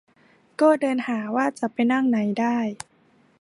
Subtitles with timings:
[0.61, 2.57] ก็เดินหาว่าจะไปนั่งไหนได้